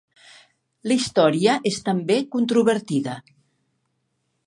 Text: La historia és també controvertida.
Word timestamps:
La 0.91 0.97
historia 1.01 1.59
és 1.73 1.79
també 1.91 2.19
controvertida. 2.37 3.19